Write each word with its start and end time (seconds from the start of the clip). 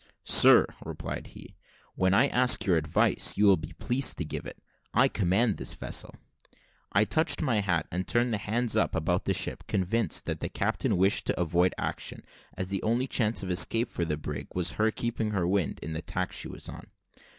"Sir," 0.25 0.65
replied 0.83 1.27
he, 1.27 1.55
"when 1.93 2.15
I 2.15 2.25
ask 2.27 2.65
your 2.65 2.75
advice, 2.75 3.37
you 3.37 3.45
will 3.45 3.55
be 3.55 3.73
pleased 3.73 4.17
to 4.17 4.25
give 4.25 4.47
it. 4.47 4.57
I 4.95 5.07
command 5.07 5.57
this 5.57 5.75
vessel." 5.75 6.15
I 6.91 7.05
touched 7.05 7.43
my 7.43 7.59
hat, 7.59 7.85
and 7.91 8.07
turned 8.07 8.33
the 8.33 8.39
hands 8.39 8.75
up 8.75 8.95
about 8.95 9.29
ship, 9.35 9.67
convinced 9.67 10.25
that 10.25 10.39
the 10.39 10.49
captain 10.49 10.97
wished 10.97 11.27
to 11.27 11.39
avoid 11.39 11.73
the 11.77 11.83
action, 11.83 12.23
as 12.57 12.69
the 12.69 12.81
only 12.81 13.05
chance 13.05 13.43
of 13.43 13.51
escape 13.51 13.91
for 13.91 14.03
the 14.03 14.17
brig 14.17 14.47
was 14.55 14.71
her 14.71 14.89
keeping 14.89 15.29
her 15.33 15.47
wind 15.47 15.77
in 15.83 15.93
the 15.93 16.01
tack 16.01 16.31
she 16.31 16.47
was 16.47 16.67
on. 16.67 16.87